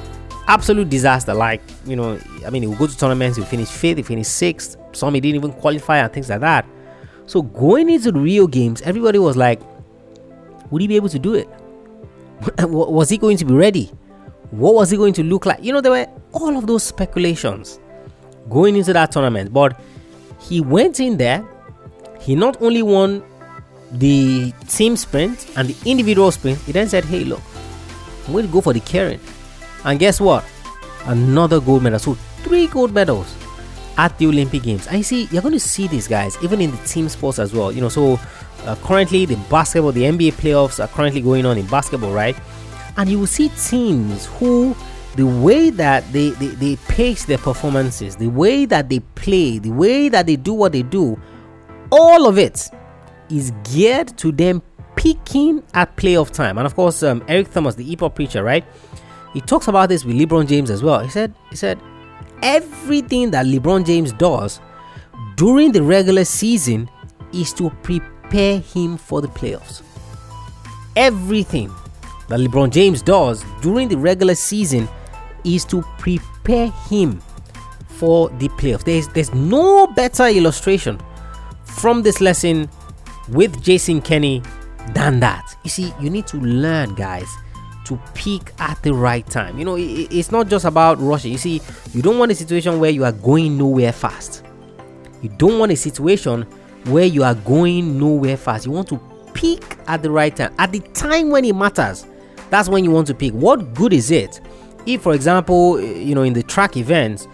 absolute 0.49 0.91
disaster. 0.91 1.33
Like, 1.33 1.63
you 1.87 1.95
know, 1.95 2.19
I 2.45 2.51
mean, 2.51 2.63
he 2.63 2.67
would 2.67 2.79
go 2.79 2.89
to 2.89 2.99
tournaments, 2.99 3.37
he 3.37 3.43
would 3.43 3.49
finish 3.49 3.69
fifth, 3.69 3.99
he 3.99 4.03
finished 4.03 4.33
sixth, 4.33 4.77
some 4.91 5.15
he 5.15 5.21
didn't 5.21 5.37
even 5.37 5.53
qualify 5.53 5.99
and 5.99 6.13
things 6.13 6.29
like 6.29 6.41
that. 6.41 6.67
So 7.27 7.43
going 7.43 7.89
into 7.89 8.11
the 8.11 8.19
Rio 8.19 8.49
Games, 8.49 8.83
everybody 8.83 9.21
was 9.21 9.37
like, 9.37 9.61
would 10.73 10.83
he 10.83 10.89
be 10.89 10.97
able 10.97 11.09
to 11.11 11.21
do 11.21 11.35
it? 11.35 11.49
was 12.69 13.11
he 13.11 13.17
going 13.17 13.37
to 13.37 13.45
be 13.45 13.55
ready? 13.55 13.93
What 14.53 14.75
was 14.75 14.91
he 14.91 14.97
going 14.97 15.15
to 15.15 15.23
look 15.23 15.47
like? 15.47 15.63
You 15.63 15.73
know, 15.73 15.81
there 15.81 15.93
were 15.93 16.07
all 16.33 16.57
of 16.57 16.67
those 16.67 16.83
speculations 16.85 17.81
going 18.51 18.77
into 18.77 18.93
that 18.93 19.11
tournament. 19.11 19.53
But 19.53 19.81
he 20.39 20.61
went 20.61 21.01
in 21.01 21.17
there, 21.17 21.45
he 22.21 22.35
not 22.35 22.61
only 22.61 22.83
won 22.83 23.23
the 23.93 24.53
team 24.69 24.97
sprint 24.97 25.47
and 25.57 25.69
the 25.69 25.91
individual 25.91 26.31
sprint, 26.31 26.59
he 26.61 26.73
then 26.73 26.89
said, 26.89 27.05
Hey, 27.05 27.25
look, 27.25 27.41
I'm 28.27 28.33
going 28.33 28.47
to 28.47 28.53
go 28.53 28.61
for 28.61 28.73
the 28.73 28.81
keirin. 28.81 29.21
And 29.85 29.99
guess 29.99 30.21
what? 30.21 30.45
Another 31.07 31.61
gold 31.61 31.83
medal. 31.83 31.99
So, 31.99 32.15
three 32.45 32.67
gold 32.67 32.93
medals 32.93 33.35
at 33.97 34.17
the 34.19 34.27
Olympic 34.27 34.63
Games. 34.63 34.87
And 34.87 34.99
you 34.99 35.03
see, 35.03 35.29
you're 35.31 35.43
going 35.43 35.55
to 35.55 35.61
see 35.61 35.89
these 35.89 36.07
guys 36.07 36.37
even 36.43 36.61
in 36.61 36.71
the 36.71 36.77
team 36.79 37.09
sports 37.09 37.39
as 37.39 37.53
well. 37.53 37.73
You 37.73 37.81
know, 37.81 37.89
so 37.89 38.21
uh, 38.65 38.77
currently 38.77 39.27
the 39.27 39.37
basketball, 39.51 39.93
the 39.93 40.03
NBA 40.03 40.33
playoffs 40.35 40.83
are 40.83 40.89
currently 40.89 41.21
going 41.21 41.45
on 41.47 41.59
in 41.59 41.67
basketball, 41.67 42.13
right? 42.13 42.37
And 42.97 43.09
you 43.09 43.19
will 43.19 43.27
see 43.27 43.49
teams 43.51 44.27
who 44.27 44.75
the 45.17 45.27
way 45.27 45.71
that 45.71 46.11
they, 46.13 46.31
they, 46.31 46.49
they 46.49 46.77
pace 46.89 47.27
their 47.27 47.39
performances, 47.39 48.17
the 48.17 48.29
way 48.29 48.65
that 48.65 48.89
they 48.89 49.01
play, 49.01 49.59
the 49.59 49.71
way 49.71 50.09
that 50.09 50.27
they 50.27 50.37
do 50.37 50.55
what 50.55 50.73
they 50.73 50.83
do, 50.83 51.21
all 51.91 52.27
of 52.27 52.39
it 52.39 52.69
is 53.29 53.53
geared 53.65 54.17
to 54.19 54.33
them 54.33 54.63
peaking 54.97 55.63
at 55.75 55.95
playoff 55.97 56.31
time. 56.31 56.57
And 56.59 56.67
of 56.67 56.75
course, 56.75 57.03
um, 57.03 57.23
Eric 57.29 57.51
Thomas, 57.51 57.75
the 57.75 57.85
hip 57.85 58.15
preacher, 58.15 58.43
right? 58.43 58.65
He 59.35 59.41
talks 59.41 59.69
about 59.69 59.89
this 59.89 60.05
with 60.05 60.17
LeBron 60.17 60.47
James 60.47 60.71
as 60.71 60.83
well. 60.83 61.01
He 61.01 61.11
said, 61.11 61.35
he 61.51 61.57
said, 61.57 61.79
everything 62.43 63.31
that 63.33 63.47
LeBron 63.47 63.87
James 63.87 64.13
does 64.13 64.61
during 65.37 65.73
the 65.73 65.83
regular 65.83 66.25
season 66.25 66.91
is 67.33 67.53
to 67.55 67.71
prepare 67.83 68.61
him 68.61 68.97
for 68.97 69.21
the 69.21 69.29
playoffs. 69.29 69.83
Everything 70.97 71.73
that 72.33 72.41
LeBron 72.41 72.71
James 72.71 73.03
does 73.03 73.45
during 73.61 73.89
the 73.89 73.97
regular 73.97 74.35
season 74.35 74.89
is 75.45 75.67
to 75.67 75.83
prepare 75.99 76.71
him 76.89 77.21
for 77.87 78.31
the 78.31 78.49
playoffs. 78.49 78.85
There's 78.85 79.07
there's 79.09 79.35
no 79.35 79.87
better 79.89 80.27
illustration 80.29 80.99
from 81.65 82.03
this 82.03 82.23
lesson 82.23 82.71
with 83.29 83.63
Jason 83.63 84.01
Kenny 84.01 84.43
than 84.95 85.21
that. 85.21 85.57
You 85.63 85.69
see, 85.69 85.93
you 86.01 86.09
need 86.09 86.27
to 86.29 86.39
learn, 86.39 86.95
guys, 86.95 87.29
to 87.85 88.01
peak 88.15 88.53
at 88.59 88.83
the 88.83 88.95
right 88.95 89.27
time. 89.27 89.59
You 89.59 89.67
know, 89.67 89.77
it's 89.79 90.33
not 90.33 90.49
just 90.49 90.65
about 90.65 90.99
rushing. 91.01 91.33
You 91.33 91.39
see, 91.39 91.61
you 91.93 92.01
don't 92.01 92.19
want 92.19 92.33
a 92.33 92.35
situation 92.35 92.81
where 92.81 92.91
you 92.91 93.05
are 93.05 93.13
going 93.13 93.59
nowhere 93.59 93.93
fast. 93.93 94.43
You 95.21 95.29
don't 95.29 95.59
want 95.59 95.71
a 95.71 95.77
situation 95.77 96.43
where 96.85 97.05
you 97.05 97.25
are 97.25 97.35
going 97.35 97.99
nowhere 97.99 98.39
fast. 98.39 98.65
You 98.65 98.73
want 98.73 98.89
to 98.89 98.99
peak 99.35 99.77
at 99.87 100.03
the 100.03 100.11
right 100.11 100.35
time, 100.35 100.55
at 100.59 100.73
the 100.73 100.81
time 100.81 101.29
when 101.29 101.45
it 101.45 101.55
matters. 101.55 102.07
That's 102.53 102.69
when 102.69 102.85
you 102.85 102.91
want 102.91 103.07
to 103.07 103.15
pick. 103.15 103.33
What 103.33 103.73
good 103.73 103.95
is 103.95 104.11
it 104.11 104.39
if, 104.85 105.01
for 105.01 105.15
example, 105.15 105.79
eh, 105.79 106.01
you 106.01 106.15
know, 106.15 106.23
in 106.23 106.35
the 106.35 106.43
track 106.43 106.77
events, 106.77 107.27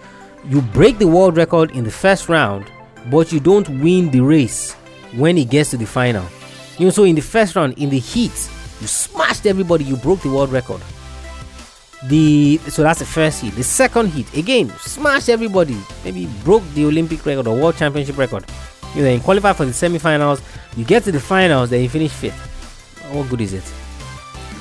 you 0.45 0.63
break 0.63 0.99
the 0.99 1.09
world 1.09 1.37
record 1.37 1.73
in 1.73 1.83
the 1.83 1.91
first 1.91 2.29
round, 2.29 2.71
but 3.11 3.33
you 3.33 3.41
don't 3.41 3.69
win 3.81 4.13
the 4.13 4.21
race 4.21 4.75
when 5.17 5.37
it 5.37 5.51
gets 5.51 5.71
to 5.71 5.77
the 5.77 5.87
final? 5.87 6.25
You 6.79 6.85
know, 6.85 6.91
so 6.93 7.03
in 7.03 7.17
the 7.17 7.21
first 7.21 7.57
round, 7.57 7.77
in 7.79 7.91
the 7.91 7.99
heat, 7.99 8.31
you 8.81 8.87
smashed 8.87 9.45
everybody, 9.45 9.83
you 9.83 9.97
broke 9.97 10.21
the 10.21 10.31
world 10.31 10.53
record. 10.53 10.81
the 12.05 12.59
so 12.69 12.85
that's 12.85 13.01
the 13.01 13.05
first 13.05 13.41
heat. 13.43 13.57
The 13.57 13.65
second 13.65 14.11
heat 14.11 14.33
again 14.37 14.71
smashed 14.79 15.29
everybody. 15.29 15.77
Maybe 16.05 16.29
broke 16.45 16.63
the 16.75 16.85
Olympic 16.85 17.27
record 17.27 17.49
or 17.49 17.57
World 17.57 17.77
Championship 17.77 18.17
record. 18.17 18.45
You 18.95 19.03
then 19.03 19.19
qualify 19.19 19.53
for 19.53 19.65
the 19.65 19.73
semi-finals. 19.73 20.41
You 20.77 20.85
get 20.85 21.03
to 21.05 21.11
the 21.11 21.19
finals, 21.19 21.71
then 21.71 21.83
you 21.83 21.89
finish 21.89 22.13
fifth. 22.13 22.39
What 23.11 23.29
good 23.29 23.41
is 23.41 23.53
it? 23.55 23.88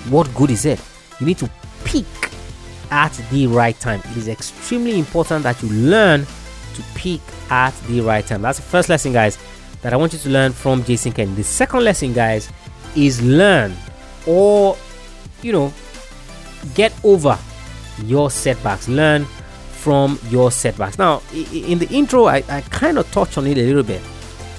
What 0.09 0.33
good 0.35 0.51
is 0.51 0.65
it? 0.65 0.81
You 1.19 1.25
need 1.25 1.37
to 1.39 1.49
peak 1.83 2.05
at 2.91 3.13
the 3.31 3.47
right 3.47 3.77
time. 3.79 4.01
It 4.11 4.17
is 4.17 4.27
extremely 4.27 4.97
important 4.99 5.43
that 5.43 5.61
you 5.61 5.69
learn 5.69 6.25
to 6.75 6.81
peak 6.95 7.21
at 7.49 7.73
the 7.87 8.01
right 8.01 8.25
time. 8.25 8.41
That's 8.41 8.59
the 8.59 8.63
first 8.63 8.89
lesson, 8.89 9.13
guys, 9.13 9.37
that 9.81 9.93
I 9.93 9.95
want 9.95 10.13
you 10.13 10.19
to 10.19 10.29
learn 10.29 10.53
from 10.53 10.83
Jason 10.83 11.11
Ken. 11.11 11.33
The 11.35 11.43
second 11.43 11.83
lesson, 11.83 12.13
guys, 12.13 12.49
is 12.95 13.21
learn 13.21 13.75
or 14.25 14.75
you 15.41 15.51
know 15.51 15.73
get 16.73 16.93
over 17.03 17.37
your 18.03 18.31
setbacks. 18.31 18.87
Learn 18.87 19.25
from 19.25 20.19
your 20.29 20.51
setbacks. 20.51 20.97
Now, 20.97 21.21
in 21.33 21.79
the 21.79 21.87
intro, 21.89 22.25
I, 22.25 22.43
I 22.49 22.61
kind 22.61 22.97
of 22.97 23.09
touched 23.11 23.37
on 23.37 23.47
it 23.47 23.57
a 23.57 23.61
little 23.61 23.83
bit 23.83 24.01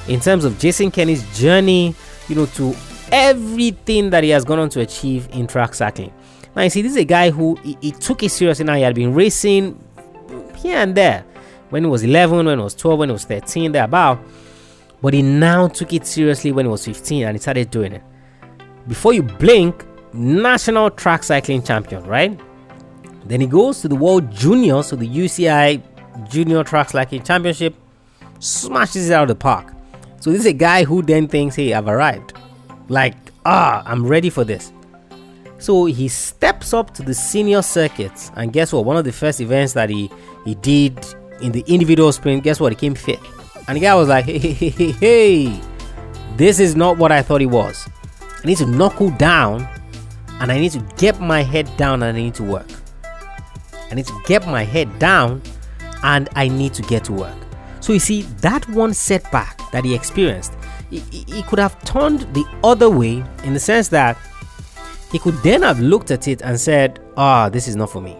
in 0.09 0.21
terms 0.21 0.45
of 0.45 0.59
Jason 0.59 0.90
Kenny's 0.90 1.23
journey, 1.38 1.95
you 2.28 2.35
know, 2.35 2.47
to 2.47 2.75
everything 3.12 4.11
that 4.11 4.25
he 4.25 4.31
has 4.31 4.45
gone 4.45 4.59
on 4.59 4.69
to 4.71 4.81
achieve 4.81 5.29
in 5.33 5.47
track 5.47 5.75
cycling. 5.75 6.12
Now, 6.55 6.62
you 6.62 6.71
see, 6.71 6.83
this 6.83 6.93
is 6.93 6.99
a 6.99 7.05
guy 7.05 7.31
who 7.31 7.57
he, 7.57 7.77
he 7.81 7.93
took 7.93 8.23
it 8.23 8.31
seriously. 8.31 8.65
Now, 8.65 8.75
he 8.75 8.83
had 8.83 8.95
been 8.95 9.15
racing 9.15 9.83
here 10.57 10.79
and 10.79 10.95
there 10.95 11.25
when 11.71 11.85
he 11.85 11.91
was 11.91 12.03
11, 12.03 12.47
when 12.47 12.59
he 12.59 12.65
was 12.65 12.75
12, 12.75 12.99
when 12.99 13.09
he 13.09 13.12
was 13.12 13.25
13, 13.25 13.73
there 13.73 13.85
about. 13.85 14.21
But 15.00 15.15
he 15.15 15.23
now 15.23 15.69
took 15.69 15.93
it 15.93 16.07
seriously 16.07 16.50
when 16.53 16.67
he 16.67 16.71
was 16.71 16.85
15 16.85 17.25
and 17.25 17.37
he 17.37 17.41
started 17.41 17.71
doing 17.71 17.93
it. 17.93 18.03
Before 18.88 19.12
you 19.12 19.23
blink, 19.23 19.87
national 20.12 20.91
track 20.91 21.23
cycling 21.23 21.62
champion, 21.62 22.03
right? 22.05 22.38
Then 23.27 23.41
he 23.41 23.47
goes 23.47 23.81
to 23.83 23.88
the 23.88 23.95
World 23.95 24.31
Junior, 24.33 24.83
so 24.83 24.97
the 24.97 25.07
UCI 25.07 25.83
Junior 26.29 26.65
Track 26.65 26.91
Cycling 26.91 27.23
Championship, 27.23 27.75
smashes 28.38 29.11
it 29.11 29.12
out 29.12 29.23
of 29.23 29.29
the 29.29 29.35
park. 29.35 29.73
So 30.21 30.31
this 30.31 30.41
is 30.41 30.47
a 30.47 30.53
guy 30.53 30.85
who 30.85 31.03
then 31.03 31.29
thinks, 31.29 31.57
hey, 31.57 31.75
I've 31.75 31.88
arrived. 31.88 32.33
Like, 32.88 33.16
ah, 33.45 33.83
I'm 33.87 34.07
ready 34.07 34.30
for 34.30 34.45
this. 34.45 34.73
So 35.59 35.87
he 35.87 36.09
steps 36.09 36.73
up 36.73 36.95
to 36.95 37.02
the 37.02 37.14
senior 37.14 37.62
circuits, 37.62 38.30
and 38.37 38.52
guess 38.52 38.73
what? 38.73 38.85
One 38.85 38.97
of 38.97 39.04
the 39.04 39.12
first 39.12 39.40
events 39.40 39.73
that 39.73 39.90
he 39.90 40.11
he 40.45 40.54
did 40.57 40.99
in 41.40 41.52
the 41.52 41.64
individual 41.66 42.12
sprint, 42.12 42.42
guess 42.45 42.61
what? 42.61 42.73
He 42.73 42.76
came 42.76 42.95
fifth. 42.95 43.26
And 43.68 43.76
the 43.76 43.80
guy 43.80 43.95
was 43.95 44.09
like, 44.09 44.25
hey, 44.25 44.38
hey, 44.38 44.52
hey, 44.52 44.71
hey, 44.71 44.92
hey, 44.92 45.61
this 46.37 46.59
is 46.59 46.75
not 46.75 46.97
what 46.97 47.12
I 47.12 47.21
thought 47.21 47.42
it 47.42 47.47
was. 47.47 47.87
I 48.42 48.47
need 48.47 48.59
to 48.59 48.66
knuckle 48.66 49.11
down 49.11 49.68
and 50.40 50.50
I 50.50 50.59
need 50.59 50.73
to 50.73 50.80
get 50.97 51.21
my 51.21 51.42
head 51.42 51.68
down 51.76 52.02
and 52.02 52.16
I 52.16 52.21
need 52.21 52.35
to 52.37 52.45
work. 52.45 52.68
I 53.90 53.95
need 53.95 54.07
to 54.07 54.23
get 54.26 54.47
my 54.47 54.62
head 54.62 54.99
down 54.99 55.42
and 56.02 56.28
I 56.35 56.49
need 56.49 56.75
to 56.75 56.83
get 56.83 57.04
to 57.04 57.12
work. 57.12 57.37
So 57.80 57.92
you 57.92 57.99
see, 57.99 58.23
that 58.40 58.68
one 58.71 58.95
setback 58.95 59.61
that 59.73 59.85
he 59.85 59.95
experienced, 59.95 60.54
he, 60.90 61.00
he 61.26 61.42
could 61.42 61.59
have 61.59 61.83
turned 61.85 62.21
the 62.35 62.45
other 62.64 62.88
way 62.90 63.23
in 63.45 63.54
the 63.54 63.61
sense 63.61 63.88
that 63.88 64.16
he 65.12 65.18
could 65.18 65.35
then 65.42 65.62
have 65.62 65.80
looked 65.80 66.11
at 66.11 66.28
it 66.28 66.42
and 66.42 66.61
said, 66.61 67.00
Ah, 67.16 67.47
oh, 67.47 67.50
this 67.50 67.68
is 67.68 67.76
not 67.76 67.90
for 67.90 68.00
me. 68.00 68.16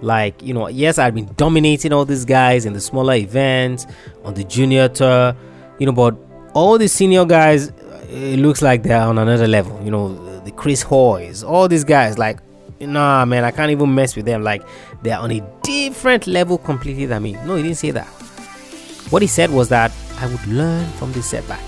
Like, 0.00 0.42
you 0.42 0.54
know, 0.54 0.68
yes, 0.68 0.98
I've 0.98 1.14
been 1.14 1.30
dominating 1.36 1.92
all 1.92 2.04
these 2.04 2.24
guys 2.24 2.66
in 2.66 2.72
the 2.72 2.80
smaller 2.80 3.14
events, 3.14 3.86
on 4.24 4.34
the 4.34 4.44
junior 4.44 4.88
tour, 4.88 5.34
you 5.78 5.86
know, 5.86 5.92
but 5.92 6.16
all 6.54 6.78
the 6.78 6.88
senior 6.88 7.24
guys, 7.24 7.72
it 8.08 8.38
looks 8.38 8.62
like 8.62 8.82
they're 8.82 9.00
on 9.00 9.18
another 9.18 9.48
level. 9.48 9.80
You 9.82 9.90
know, 9.90 10.40
the 10.44 10.52
Chris 10.52 10.82
Hoys, 10.82 11.42
all 11.42 11.68
these 11.68 11.84
guys, 11.84 12.16
like, 12.16 12.38
nah, 12.80 13.24
man, 13.24 13.44
I 13.44 13.50
can't 13.50 13.70
even 13.70 13.94
mess 13.94 14.14
with 14.14 14.24
them. 14.24 14.42
Like, 14.42 14.62
they're 15.02 15.18
on 15.18 15.32
a 15.32 15.42
different 15.62 16.26
level 16.26 16.58
completely 16.58 17.06
than 17.06 17.22
me. 17.22 17.32
No, 17.44 17.56
he 17.56 17.62
didn't 17.62 17.78
say 17.78 17.90
that. 17.90 18.06
What 19.10 19.22
he 19.22 19.28
said 19.28 19.50
was 19.50 19.68
that 19.70 19.90
I 20.18 20.26
would 20.26 20.46
learn 20.46 20.86
from 20.92 21.12
this 21.12 21.26
setback. 21.26 21.67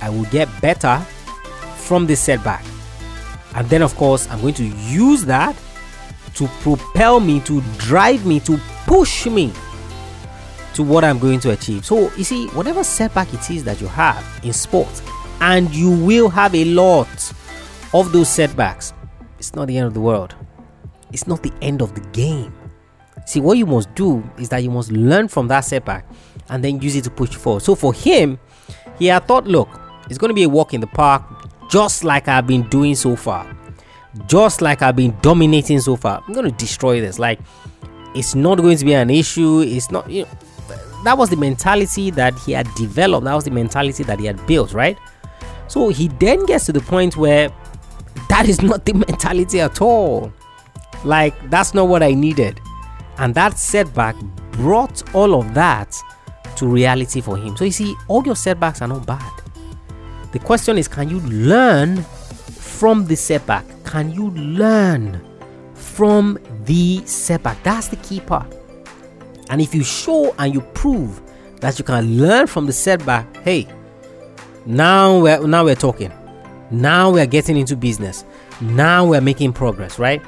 I 0.00 0.10
will 0.10 0.24
get 0.26 0.48
better 0.60 0.98
from 1.76 2.06
this 2.06 2.20
setback. 2.20 2.64
And 3.54 3.68
then, 3.68 3.82
of 3.82 3.94
course, 3.96 4.28
I'm 4.30 4.40
going 4.40 4.54
to 4.54 4.64
use 4.64 5.24
that 5.24 5.56
to 6.34 6.46
propel 6.60 7.20
me, 7.20 7.40
to 7.40 7.62
drive 7.78 8.26
me, 8.26 8.40
to 8.40 8.58
push 8.86 9.26
me 9.26 9.52
to 10.74 10.82
what 10.82 11.04
I'm 11.04 11.18
going 11.18 11.40
to 11.40 11.52
achieve. 11.52 11.86
So, 11.86 12.12
you 12.16 12.24
see, 12.24 12.48
whatever 12.48 12.84
setback 12.84 13.32
it 13.32 13.50
is 13.50 13.64
that 13.64 13.80
you 13.80 13.86
have 13.86 14.22
in 14.42 14.52
sports, 14.52 15.02
and 15.40 15.74
you 15.74 15.90
will 15.90 16.28
have 16.28 16.54
a 16.54 16.64
lot 16.66 17.08
of 17.94 18.12
those 18.12 18.28
setbacks, 18.28 18.92
it's 19.38 19.54
not 19.54 19.68
the 19.68 19.78
end 19.78 19.86
of 19.86 19.94
the 19.94 20.00
world. 20.00 20.34
It's 21.12 21.26
not 21.26 21.42
the 21.42 21.52
end 21.62 21.80
of 21.80 21.94
the 21.94 22.00
game. 22.10 22.54
See, 23.26 23.40
what 23.40 23.56
you 23.56 23.66
must 23.66 23.94
do 23.94 24.22
is 24.38 24.50
that 24.50 24.62
you 24.62 24.70
must 24.70 24.92
learn 24.92 25.28
from 25.28 25.48
that 25.48 25.60
setback 25.60 26.06
and 26.48 26.62
then 26.62 26.80
use 26.80 26.94
it 26.94 27.04
to 27.04 27.10
push 27.10 27.34
forward. 27.34 27.62
So 27.62 27.74
for 27.74 27.94
him, 27.94 28.38
he 28.98 29.06
had 29.06 29.26
thought, 29.26 29.46
look, 29.46 29.68
it's 30.08 30.18
going 30.18 30.30
to 30.30 30.34
be 30.34 30.44
a 30.44 30.48
walk 30.48 30.74
in 30.74 30.80
the 30.80 30.86
park, 30.86 31.22
just 31.68 32.04
like 32.04 32.28
I've 32.28 32.46
been 32.46 32.62
doing 32.68 32.94
so 32.94 33.16
far, 33.16 33.46
just 34.26 34.60
like 34.60 34.82
I've 34.82 34.96
been 34.96 35.16
dominating 35.20 35.80
so 35.80 35.96
far. 35.96 36.22
I'm 36.26 36.34
going 36.34 36.50
to 36.50 36.56
destroy 36.56 37.00
this. 37.00 37.18
Like, 37.18 37.40
it's 38.14 38.34
not 38.34 38.58
going 38.58 38.76
to 38.76 38.84
be 38.84 38.94
an 38.94 39.10
issue. 39.10 39.60
It's 39.60 39.90
not, 39.90 40.08
you 40.10 40.22
know, 40.22 40.28
that 41.04 41.18
was 41.18 41.30
the 41.30 41.36
mentality 41.36 42.10
that 42.10 42.38
he 42.40 42.52
had 42.52 42.72
developed. 42.74 43.24
That 43.24 43.34
was 43.34 43.44
the 43.44 43.50
mentality 43.50 44.02
that 44.04 44.18
he 44.18 44.26
had 44.26 44.44
built, 44.46 44.72
right? 44.72 44.98
So 45.68 45.88
he 45.88 46.08
then 46.08 46.46
gets 46.46 46.66
to 46.66 46.72
the 46.72 46.80
point 46.80 47.16
where 47.16 47.50
that 48.28 48.48
is 48.48 48.62
not 48.62 48.84
the 48.84 48.92
mentality 49.08 49.60
at 49.60 49.80
all. 49.80 50.32
Like, 51.04 51.34
that's 51.50 51.74
not 51.74 51.88
what 51.88 52.02
I 52.02 52.12
needed. 52.12 52.60
And 53.18 53.34
that 53.34 53.58
setback 53.58 54.16
brought 54.52 55.14
all 55.14 55.34
of 55.34 55.54
that 55.54 55.96
to 56.56 56.66
reality 56.66 57.20
for 57.20 57.36
him. 57.36 57.56
So 57.56 57.64
you 57.64 57.70
see, 57.70 57.94
all 58.08 58.24
your 58.24 58.36
setbacks 58.36 58.82
are 58.82 58.88
not 58.88 59.06
bad. 59.06 59.32
The 60.36 60.44
question 60.44 60.76
is, 60.76 60.86
can 60.86 61.08
you 61.08 61.20
learn 61.20 62.02
from 62.02 63.06
the 63.06 63.16
setback? 63.16 63.64
Can 63.86 64.12
you 64.12 64.32
learn 64.32 65.24
from 65.72 66.38
the 66.66 67.00
setback? 67.06 67.62
That's 67.62 67.88
the 67.88 67.96
key 67.96 68.20
part. 68.20 68.54
And 69.48 69.62
if 69.62 69.74
you 69.74 69.82
show 69.82 70.34
and 70.38 70.52
you 70.52 70.60
prove 70.60 71.22
that 71.62 71.78
you 71.78 71.86
can 71.86 72.20
learn 72.20 72.48
from 72.48 72.66
the 72.66 72.74
setback, 72.74 73.34
hey, 73.38 73.66
now 74.66 75.20
we're 75.20 75.46
now 75.46 75.64
we're 75.64 75.74
talking. 75.74 76.12
Now 76.70 77.10
we're 77.10 77.24
getting 77.24 77.56
into 77.56 77.74
business. 77.74 78.26
Now 78.60 79.06
we're 79.06 79.22
making 79.22 79.54
progress, 79.54 79.98
right? 79.98 80.20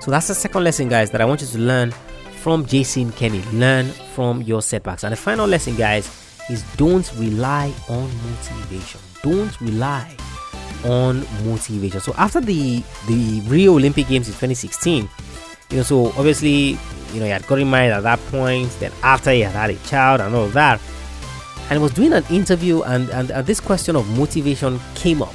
So 0.00 0.10
that's 0.10 0.26
the 0.26 0.34
second 0.34 0.64
lesson, 0.64 0.88
guys, 0.88 1.12
that 1.12 1.20
I 1.20 1.24
want 1.24 1.40
you 1.40 1.46
to 1.46 1.58
learn 1.58 1.92
from 2.40 2.66
Jason 2.66 3.12
Kenny. 3.12 3.42
Learn 3.52 3.86
from 3.86 4.42
your 4.42 4.60
setbacks. 4.60 5.04
And 5.04 5.12
the 5.12 5.16
final 5.16 5.46
lesson, 5.46 5.76
guys, 5.76 6.21
is 6.50 6.62
don't 6.76 7.10
rely 7.16 7.72
on 7.88 8.10
motivation. 8.30 9.00
Don't 9.22 9.60
rely 9.60 10.16
on 10.84 11.20
motivation. 11.44 12.00
So 12.00 12.14
after 12.16 12.40
the 12.40 12.82
the 13.06 13.42
Rio 13.46 13.74
Olympic 13.74 14.08
Games 14.08 14.28
in 14.28 14.34
2016, 14.34 15.08
you 15.70 15.76
know, 15.76 15.82
so 15.82 16.06
obviously, 16.18 16.78
you 17.12 17.20
know, 17.20 17.24
he 17.24 17.30
had 17.30 17.46
gotten 17.46 17.70
married 17.70 17.92
at 17.92 18.02
that 18.02 18.18
point. 18.26 18.70
Then 18.80 18.92
after 19.02 19.30
he 19.30 19.40
had 19.40 19.52
had 19.52 19.70
a 19.70 19.76
child 19.86 20.20
and 20.20 20.34
all 20.34 20.48
that, 20.48 20.80
and 21.70 21.80
was 21.80 21.92
doing 21.92 22.12
an 22.12 22.24
interview, 22.30 22.82
and 22.82 23.08
and, 23.10 23.30
and 23.30 23.46
this 23.46 23.60
question 23.60 23.96
of 23.96 24.08
motivation 24.18 24.80
came 24.94 25.22
up 25.22 25.34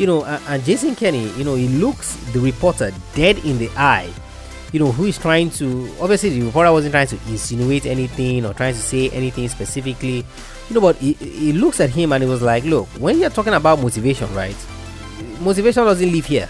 you 0.00 0.06
know, 0.06 0.24
and 0.24 0.64
Jason 0.64 0.94
Kenny, 0.94 1.28
you 1.32 1.44
know, 1.44 1.54
he 1.54 1.68
looks 1.68 2.14
the 2.32 2.40
reporter 2.40 2.92
dead 3.14 3.38
in 3.44 3.58
the 3.58 3.68
eye. 3.76 4.10
You 4.72 4.80
know, 4.80 4.92
who 4.92 5.04
is 5.04 5.18
trying 5.18 5.50
to 5.52 5.92
obviously 6.00 6.30
the 6.30 6.42
reporter 6.46 6.70
wasn't 6.70 6.92
trying 6.92 7.08
to 7.08 7.16
insinuate 7.28 7.86
anything 7.86 8.46
or 8.46 8.54
trying 8.54 8.74
to 8.74 8.80
say 8.80 9.10
anything 9.10 9.48
specifically, 9.48 10.24
you 10.68 10.74
know, 10.74 10.80
but 10.80 10.96
he, 10.96 11.14
he 11.14 11.52
looks 11.52 11.80
at 11.80 11.90
him 11.90 12.12
and 12.12 12.22
he 12.22 12.28
was 12.28 12.42
like, 12.42 12.64
Look, 12.64 12.86
when 12.98 13.18
you're 13.18 13.30
talking 13.30 13.54
about 13.54 13.80
motivation, 13.80 14.32
right? 14.34 14.56
Motivation 15.40 15.84
doesn't 15.84 16.12
live 16.12 16.26
here. 16.26 16.48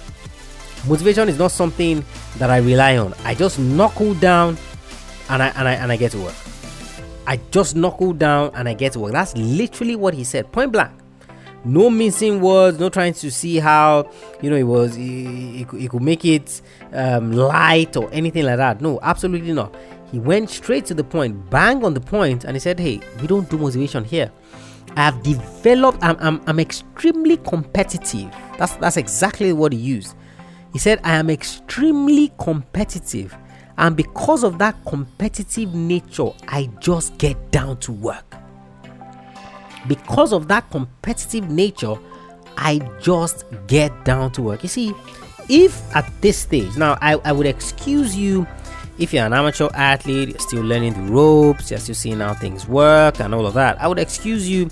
Motivation 0.87 1.29
is 1.29 1.39
not 1.39 1.51
something 1.51 2.05
that 2.39 2.51
I 2.51 2.59
rely 2.59 2.99
on. 2.99 3.15
I 3.25 3.35
just 3.35 3.59
knuckle 3.59 4.15
down 4.15 4.57
and 5.29 5.43
I 5.43 5.49
and 5.49 5.69
I 5.69 5.73
and 5.75 5.93
I 5.93 5.97
get 5.97 6.13
to 6.13 6.19
work. 6.19 6.35
I 7.27 7.39
just 7.51 7.77
knuckle 7.77 8.13
down 8.13 8.51
and 8.55 8.69
I 8.69 8.75
get 8.75 8.93
to 8.95 9.01
work. 9.01 9.13
That's 9.13 9.37
literally 9.37 9.97
what 9.97 10.15
he 10.15 10.25
said, 10.25 10.51
point 10.53 10.73
blank 10.73 11.00
no 11.65 11.91
missing 11.91 12.41
words 12.41 12.79
no 12.79 12.89
trying 12.89 13.13
to 13.13 13.31
see 13.31 13.59
how 13.59 14.11
you 14.41 14.51
know 14.51 14.57
it 14.57 14.63
was 14.63 14.95
he, 14.95 15.65
could 15.65 16.03
make 16.03 16.25
it 16.25 16.63
um, 16.93 17.33
light 17.33 17.97
or 17.97 18.09
anything 18.13 18.45
like 18.45 18.57
that. 18.57 18.81
No 18.81 18.99
absolutely 19.03 19.53
not. 19.53 19.75
He 20.11 20.19
went 20.19 20.51
straight 20.51 20.87
to 20.87 20.95
the 20.95 21.05
point 21.05 21.51
bang 21.51 21.85
on 21.85 21.95
the 21.95 22.01
point 22.01 22.45
and 22.45 22.55
he 22.55 22.61
said 22.61 22.79
hey 22.81 23.01
we 23.21 23.27
don't 23.27 23.49
do 23.51 23.59
motivation 23.59 24.05
here. 24.05 24.31
I 24.97 25.05
have 25.05 25.23
developed 25.23 26.03
i'm, 26.03 26.17
I'm, 26.21 26.41
I'm 26.47 26.61
extremely 26.61 27.37
competitive. 27.39 28.31
That's 28.59 28.77
that's 28.77 28.97
exactly 28.97 29.53
what 29.53 29.73
he 29.73 29.79
used. 29.79 30.17
He 30.73 30.79
said 30.79 31.01
i 31.05 31.15
am 31.15 31.31
extremely 31.31 32.33
competitive 32.39 33.37
and 33.79 33.97
because 33.97 34.45
of 34.45 34.59
that 34.59 34.77
competitive 34.87 35.75
nature 35.75 36.31
i 36.49 36.69
just 36.81 37.17
get 37.19 37.51
down 37.51 37.79
to 37.79 37.93
work 37.93 38.37
because 39.89 40.33
of 40.33 40.49
that 40.49 40.71
competitive 40.71 41.51
nature, 41.51 41.97
I 42.57 42.79
just 43.01 43.45
get 43.67 44.05
down 44.05 44.33
to 44.33 44.43
work. 44.43 44.63
You 44.63 44.69
see, 44.69 44.95
if 45.49 45.81
at 45.97 46.11
this 46.21 46.39
stage, 46.39 46.77
now 46.77 46.99
I, 47.01 47.15
I 47.25 47.33
would 47.33 47.47
excuse 47.47 48.17
you 48.17 48.47
if 48.99 49.15
you're 49.15 49.25
an 49.25 49.33
amateur 49.33 49.69
athlete, 49.73 50.29
you're 50.29 50.39
still 50.39 50.63
learning 50.63 50.93
the 50.93 51.13
ropes, 51.13 51.71
you're 51.71 51.81
still 51.81 51.95
seeing 51.95 52.21
how 52.21 52.35
things 52.35 52.69
work 52.69 53.19
and 53.19 53.35
all 53.35 53.47
of 53.47 53.55
that. 53.55 53.81
I 53.81 53.89
would 53.89 53.99
excuse 53.99 54.49
you 54.49 54.71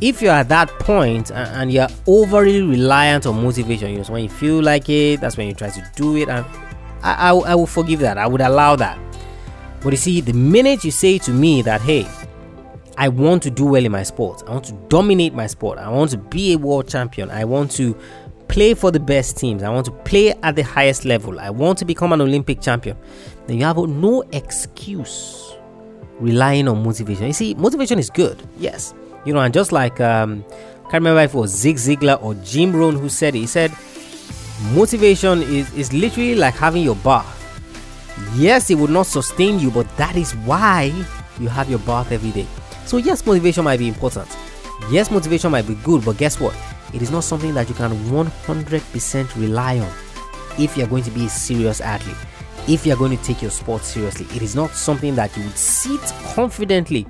if 0.00 0.22
you're 0.22 0.32
at 0.32 0.48
that 0.48 0.70
point 0.80 1.30
and, 1.30 1.48
and 1.48 1.72
you're 1.72 1.88
overly 2.06 2.62
reliant 2.62 3.26
on 3.26 3.42
motivation. 3.42 3.90
You 3.90 3.98
know, 3.98 4.02
so 4.04 4.14
when 4.14 4.22
you 4.22 4.30
feel 4.30 4.62
like 4.62 4.88
it, 4.88 5.20
that's 5.20 5.36
when 5.36 5.46
you 5.46 5.54
try 5.54 5.68
to 5.68 5.90
do 5.94 6.16
it, 6.16 6.30
and 6.30 6.46
I, 7.02 7.28
I, 7.28 7.30
I 7.32 7.54
will 7.54 7.66
forgive 7.66 8.00
that. 8.00 8.16
I 8.16 8.26
would 8.26 8.40
allow 8.40 8.76
that. 8.76 8.98
But 9.82 9.92
you 9.92 9.98
see, 9.98 10.20
the 10.20 10.32
minute 10.32 10.82
you 10.82 10.90
say 10.90 11.18
to 11.18 11.30
me 11.30 11.62
that, 11.62 11.82
hey, 11.82 12.06
I 13.00 13.08
want 13.08 13.42
to 13.44 13.50
do 13.50 13.64
well 13.64 13.84
in 13.84 13.92
my 13.92 14.02
sport, 14.02 14.42
I 14.46 14.50
want 14.50 14.66
to 14.66 14.72
dominate 14.88 15.32
my 15.32 15.46
sport, 15.46 15.78
I 15.78 15.88
want 15.88 16.10
to 16.10 16.18
be 16.18 16.52
a 16.52 16.58
world 16.58 16.86
champion, 16.86 17.30
I 17.30 17.44
want 17.44 17.70
to 17.72 17.96
play 18.48 18.74
for 18.74 18.90
the 18.90 19.00
best 19.00 19.38
teams, 19.38 19.62
I 19.62 19.70
want 19.70 19.86
to 19.86 19.92
play 19.92 20.34
at 20.42 20.54
the 20.54 20.62
highest 20.62 21.06
level, 21.06 21.40
I 21.40 21.48
want 21.48 21.78
to 21.78 21.86
become 21.86 22.12
an 22.12 22.20
Olympic 22.20 22.60
champion, 22.60 22.98
then 23.46 23.58
you 23.58 23.64
have 23.64 23.78
no 23.78 24.20
excuse 24.32 25.54
relying 26.18 26.68
on 26.68 26.82
motivation. 26.82 27.26
You 27.28 27.32
see, 27.32 27.54
motivation 27.54 27.98
is 27.98 28.10
good, 28.10 28.42
yes. 28.58 28.92
You 29.24 29.32
know, 29.32 29.40
and 29.40 29.54
just 29.54 29.72
like, 29.72 29.98
um, 30.00 30.44
I 30.50 30.82
can't 30.82 30.94
remember 30.94 31.22
if 31.22 31.34
it 31.34 31.38
was 31.38 31.50
Zig 31.50 31.76
Ziglar 31.76 32.22
or 32.22 32.34
Jim 32.34 32.76
Rohn 32.76 32.96
who 32.96 33.08
said 33.08 33.34
it, 33.34 33.38
he 33.38 33.46
said, 33.46 33.72
motivation 34.74 35.40
is, 35.40 35.72
is 35.72 35.92
literally 35.94 36.34
like 36.34 36.54
having 36.54 36.82
your 36.82 36.96
bath 36.96 37.38
Yes, 38.34 38.70
it 38.70 38.76
would 38.76 38.90
not 38.90 39.06
sustain 39.06 39.58
you, 39.58 39.70
but 39.70 39.86
that 39.96 40.16
is 40.16 40.32
why 40.36 40.92
you 41.38 41.48
have 41.48 41.68
your 41.68 41.78
bath 41.80 42.12
every 42.12 42.30
day. 42.30 42.46
So, 42.86 42.96
yes, 42.96 43.24
motivation 43.24 43.64
might 43.64 43.78
be 43.78 43.88
important. 43.88 44.28
Yes, 44.90 45.10
motivation 45.10 45.50
might 45.52 45.66
be 45.66 45.74
good, 45.76 46.04
but 46.04 46.16
guess 46.16 46.40
what? 46.40 46.54
It 46.92 47.02
is 47.02 47.10
not 47.10 47.22
something 47.24 47.54
that 47.54 47.68
you 47.68 47.74
can 47.74 47.92
100% 47.92 49.36
rely 49.36 49.78
on 49.78 49.92
if 50.58 50.76
you're 50.76 50.88
going 50.88 51.04
to 51.04 51.10
be 51.10 51.26
a 51.26 51.28
serious 51.28 51.80
athlete. 51.80 52.16
If 52.68 52.84
you're 52.84 52.96
going 52.96 53.16
to 53.16 53.22
take 53.24 53.42
your 53.42 53.50
sport 53.50 53.84
seriously, 53.84 54.26
it 54.36 54.42
is 54.42 54.56
not 54.56 54.70
something 54.70 55.14
that 55.14 55.36
you 55.36 55.44
would 55.44 55.56
sit 55.56 56.00
confidently 56.34 57.06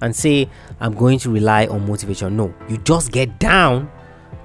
and 0.00 0.14
say, 0.14 0.48
I'm 0.80 0.94
going 0.94 1.18
to 1.20 1.30
rely 1.30 1.66
on 1.66 1.86
motivation. 1.86 2.36
No, 2.36 2.54
you 2.68 2.78
just 2.78 3.10
get 3.10 3.38
down 3.38 3.90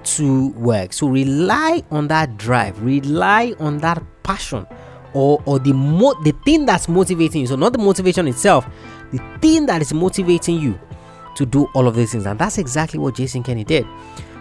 to 0.04 0.50
work. 0.50 0.94
So 0.94 1.08
rely 1.08 1.84
on 1.92 2.08
that 2.08 2.38
drive, 2.38 2.82
rely 2.82 3.54
on 3.60 3.78
that 3.80 4.02
passion 4.24 4.66
or 5.14 5.42
or 5.46 5.60
the 5.60 5.74
mo- 5.74 6.16
the 6.24 6.32
thing 6.46 6.66
that's 6.66 6.88
motivating 6.88 7.42
you 7.42 7.48
so 7.48 7.56
not 7.56 7.74
the 7.74 7.80
motivation 7.80 8.28
itself 8.28 8.68
the 9.12 9.20
thing 9.42 9.66
that 9.66 9.82
is 9.82 9.94
motivating 9.94 10.60
you 10.60 10.80
to 11.36 11.46
do 11.46 11.68
all 11.74 11.88
of 11.88 11.96
these 11.96 12.12
things. 12.12 12.26
And 12.26 12.38
that's 12.40 12.58
exactly 12.58 13.00
what 13.00 13.16
jason 13.16 13.44
Kenny 13.44 13.64
did. 13.64 13.86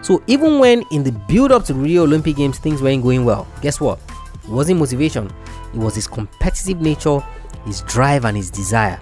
So 0.03 0.23
even 0.27 0.59
when 0.59 0.85
in 0.91 1.03
the 1.03 1.13
build 1.13 1.53
up 1.53 1.65
to 1.65 1.73
the 1.73 1.79
rio 1.79 2.03
olympic 2.05 2.37
games 2.37 2.59
things 2.59 2.83
weren't 2.83 3.03
going 3.03 3.25
well 3.25 3.47
guess 3.61 3.81
what? 3.81 3.99
It 4.45 4.51
wasn't 4.51 4.81
motivation. 4.81 5.31
It 5.75 5.79
was 5.79 5.95
his 5.95 6.07
competitive 6.07 6.81
nature 6.81 7.21
his 7.65 7.83
drive 7.83 8.25
and 8.25 8.37
his 8.37 8.51
desire. 8.51 8.97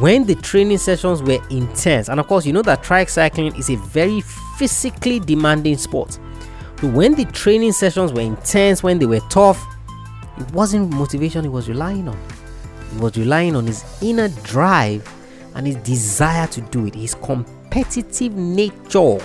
When 0.00 0.24
the 0.24 0.34
training 0.34 0.78
sessions 0.78 1.22
were 1.22 1.38
intense 1.50 2.08
and 2.08 2.20
of 2.20 2.26
course 2.26 2.44
you 2.44 2.52
know 2.52 2.62
that 2.62 2.82
track 2.82 3.08
cycling 3.08 3.54
is 3.56 3.70
a 3.70 3.76
very 3.76 4.20
physically 4.56 5.20
demanding 5.20 5.76
sport. 5.76 6.18
So 6.80 6.88
when 6.88 7.14
the 7.14 7.24
training 7.26 7.72
sessions 7.72 8.12
were 8.12 8.20
intense 8.20 8.82
when 8.82 8.98
they 8.98 9.06
were 9.06 9.20
tough 9.30 9.64
it 10.38 10.50
wasn't 10.52 10.92
motivation 10.92 11.42
he 11.42 11.48
was 11.48 11.68
relying 11.68 12.08
on. 12.08 12.18
He 12.92 12.98
was 12.98 13.16
relying 13.16 13.56
on 13.56 13.66
his 13.66 13.84
inner 14.02 14.28
drive 14.28 15.12
and 15.54 15.66
his 15.66 15.76
desire 15.76 16.46
to 16.48 16.60
do 16.60 16.86
it, 16.86 16.94
his 16.94 17.14
competitive 17.14 18.34
nature 18.34 19.18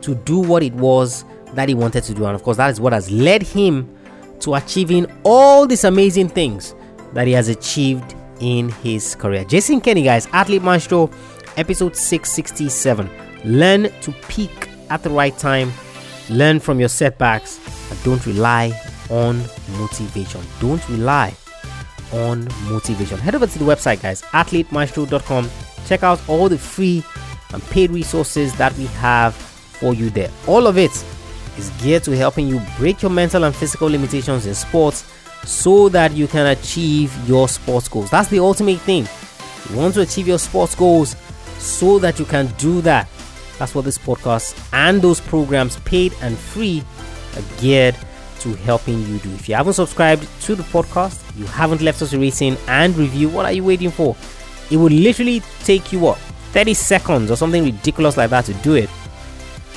to 0.00 0.14
do 0.24 0.38
what 0.38 0.62
it 0.62 0.72
was 0.74 1.24
that 1.54 1.68
he 1.68 1.74
wanted 1.74 2.04
to 2.04 2.14
do. 2.14 2.24
And 2.26 2.34
of 2.34 2.42
course, 2.42 2.56
that 2.56 2.70
is 2.70 2.80
what 2.80 2.92
has 2.92 3.10
led 3.10 3.42
him 3.42 3.96
to 4.40 4.54
achieving 4.54 5.06
all 5.24 5.66
these 5.66 5.84
amazing 5.84 6.28
things 6.28 6.74
that 7.12 7.26
he 7.26 7.32
has 7.32 7.48
achieved 7.48 8.14
in 8.40 8.68
his 8.68 9.14
career. 9.14 9.44
Jason 9.44 9.80
Kenny, 9.80 10.02
guys, 10.02 10.26
Athlete 10.32 10.62
Maestro, 10.62 11.10
episode 11.56 11.96
667. 11.96 13.08
Learn 13.44 13.90
to 14.00 14.12
peak 14.28 14.68
at 14.90 15.02
the 15.02 15.10
right 15.10 15.36
time, 15.38 15.72
learn 16.30 16.60
from 16.60 16.80
your 16.80 16.88
setbacks, 16.88 17.60
and 17.90 18.02
don't 18.04 18.24
rely 18.26 18.72
on 19.10 19.42
motivation. 19.78 20.40
Don't 20.60 20.86
rely 20.88 21.34
on 22.12 22.48
motivation. 22.68 23.18
Head 23.18 23.34
over 23.34 23.46
to 23.46 23.58
the 23.58 23.64
website, 23.64 24.02
guys, 24.02 24.22
athletemaestro.com. 24.22 25.50
Check 25.86 26.02
out 26.02 26.20
all 26.28 26.48
the 26.48 26.58
free 26.58 27.02
and 27.52 27.62
paid 27.64 27.90
resources 27.90 28.54
that 28.56 28.76
we 28.76 28.86
have 28.86 29.34
for 29.34 29.94
you 29.94 30.10
there. 30.10 30.30
All 30.46 30.66
of 30.66 30.78
it 30.78 30.92
is 31.58 31.70
geared 31.82 32.04
to 32.04 32.16
helping 32.16 32.48
you 32.48 32.60
break 32.78 33.02
your 33.02 33.10
mental 33.10 33.44
and 33.44 33.54
physical 33.54 33.88
limitations 33.88 34.46
in 34.46 34.54
sports 34.54 35.04
so 35.44 35.88
that 35.88 36.12
you 36.12 36.28
can 36.28 36.46
achieve 36.46 37.14
your 37.28 37.48
sports 37.48 37.88
goals. 37.88 38.10
That's 38.10 38.28
the 38.28 38.38
ultimate 38.38 38.80
thing. 38.80 39.06
You 39.70 39.76
want 39.76 39.94
to 39.94 40.02
achieve 40.02 40.28
your 40.28 40.38
sports 40.38 40.74
goals 40.74 41.16
so 41.58 41.98
that 41.98 42.18
you 42.18 42.24
can 42.24 42.46
do 42.58 42.80
that. 42.82 43.08
That's 43.58 43.74
what 43.74 43.84
this 43.84 43.98
podcast 43.98 44.58
and 44.72 45.00
those 45.00 45.20
programs, 45.20 45.76
paid 45.80 46.14
and 46.20 46.36
free, 46.36 46.82
are 47.36 47.60
geared 47.60 47.96
to 48.40 48.54
helping 48.54 49.00
you 49.06 49.18
do. 49.18 49.32
If 49.34 49.48
you 49.48 49.54
haven't 49.54 49.74
subscribed 49.74 50.26
to 50.42 50.54
the 50.54 50.64
podcast, 50.64 51.21
you 51.36 51.46
haven't 51.46 51.80
left 51.80 52.02
us 52.02 52.12
a 52.12 52.18
rating 52.18 52.56
and 52.68 52.96
review, 52.96 53.28
what 53.28 53.46
are 53.46 53.52
you 53.52 53.64
waiting 53.64 53.90
for? 53.90 54.16
It 54.70 54.76
will 54.76 54.90
literally 54.90 55.40
take 55.64 55.92
you 55.92 56.00
what 56.00 56.18
30 56.52 56.74
seconds 56.74 57.30
or 57.30 57.36
something 57.36 57.64
ridiculous 57.64 58.16
like 58.16 58.30
that 58.30 58.44
to 58.46 58.54
do 58.54 58.74
it. 58.74 58.90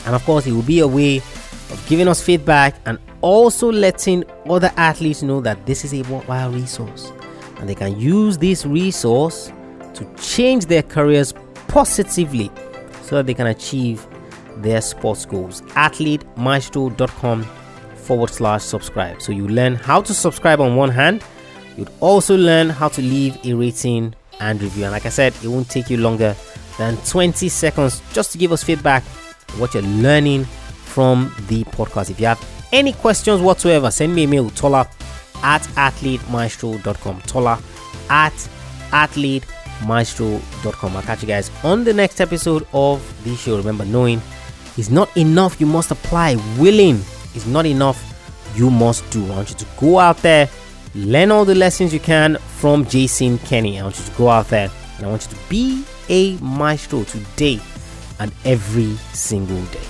And 0.05 0.15
of 0.15 0.23
course, 0.25 0.45
it 0.45 0.51
will 0.51 0.61
be 0.61 0.79
a 0.79 0.87
way 0.87 1.17
of 1.17 1.83
giving 1.87 2.07
us 2.07 2.21
feedback 2.21 2.75
and 2.85 2.99
also 3.21 3.71
letting 3.71 4.23
other 4.49 4.71
athletes 4.77 5.23
know 5.23 5.41
that 5.41 5.65
this 5.65 5.83
is 5.83 5.93
a 5.93 6.01
worthwhile 6.11 6.51
resource 6.51 7.11
and 7.57 7.69
they 7.69 7.75
can 7.75 7.99
use 7.99 8.37
this 8.37 8.65
resource 8.65 9.51
to 9.93 10.05
change 10.15 10.65
their 10.65 10.83
careers 10.83 11.33
positively 11.67 12.51
so 13.01 13.15
that 13.15 13.25
they 13.25 13.33
can 13.33 13.47
achieve 13.47 14.05
their 14.57 14.81
sports 14.81 15.25
goals. 15.25 15.61
AthleteMaestro.com 15.61 17.43
forward 17.95 18.29
slash 18.29 18.63
subscribe. 18.63 19.21
So 19.21 19.31
you 19.31 19.47
learn 19.47 19.75
how 19.75 20.01
to 20.01 20.13
subscribe 20.13 20.61
on 20.61 20.75
one 20.75 20.89
hand, 20.89 21.23
you'd 21.77 21.91
also 21.99 22.37
learn 22.37 22.69
how 22.69 22.87
to 22.89 23.01
leave 23.01 23.37
a 23.45 23.53
rating 23.53 24.13
and 24.39 24.61
review. 24.61 24.83
And 24.83 24.91
like 24.91 25.05
I 25.05 25.09
said, 25.09 25.33
it 25.43 25.47
won't 25.47 25.69
take 25.69 25.89
you 25.89 25.97
longer 25.97 26.35
than 26.77 26.97
20 26.97 27.49
seconds 27.49 28.01
just 28.13 28.31
to 28.33 28.37
give 28.37 28.51
us 28.51 28.63
feedback 28.63 29.03
what 29.57 29.73
you're 29.73 29.83
learning 29.83 30.45
from 30.45 31.33
the 31.47 31.63
podcast. 31.65 32.09
If 32.09 32.19
you 32.19 32.27
have 32.27 32.43
any 32.71 32.93
questions 32.93 33.41
whatsoever, 33.41 33.91
send 33.91 34.15
me 34.15 34.23
a 34.23 34.27
mail, 34.27 34.49
Tola 34.51 34.89
at 35.43 35.61
athletemaestro.com. 35.61 37.21
Tola 37.21 37.61
at 38.09 38.33
athletemaestro.com. 38.91 40.95
I'll 40.95 41.03
catch 41.03 41.21
you 41.21 41.27
guys 41.27 41.51
on 41.63 41.83
the 41.83 41.93
next 41.93 42.21
episode 42.21 42.65
of 42.73 43.23
the 43.23 43.35
show. 43.35 43.57
Remember, 43.57 43.85
knowing 43.85 44.21
is 44.77 44.89
not 44.89 45.15
enough, 45.17 45.59
you 45.59 45.67
must 45.67 45.91
apply. 45.91 46.35
Willing 46.57 47.01
is 47.33 47.45
not 47.47 47.65
enough. 47.65 48.13
You 48.55 48.69
must 48.69 49.09
do. 49.09 49.25
I 49.25 49.35
want 49.35 49.49
you 49.49 49.55
to 49.57 49.65
go 49.77 49.99
out 49.99 50.17
there, 50.17 50.49
learn 50.95 51.29
all 51.29 51.45
the 51.45 51.55
lessons 51.55 51.93
you 51.93 51.99
can 51.99 52.37
from 52.37 52.85
Jason 52.85 53.37
Kenny. 53.39 53.79
I 53.79 53.83
want 53.83 53.99
you 53.99 54.05
to 54.05 54.11
go 54.11 54.29
out 54.29 54.47
there 54.47 54.71
and 54.97 55.05
I 55.05 55.09
want 55.09 55.27
you 55.29 55.37
to 55.37 55.49
be 55.49 55.83
a 56.09 56.37
maestro 56.37 57.03
today 57.03 57.59
and 58.19 58.31
every 58.45 58.95
single 59.13 59.61
day. 59.65 59.84